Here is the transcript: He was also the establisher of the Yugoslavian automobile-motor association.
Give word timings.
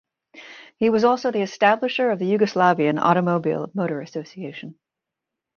He 0.77 0.89
was 0.89 1.03
also 1.03 1.29
the 1.29 1.43
establisher 1.43 2.11
of 2.11 2.17
the 2.17 2.25
Yugoslavian 2.33 2.99
automobile-motor 2.99 4.01
association. 4.01 4.73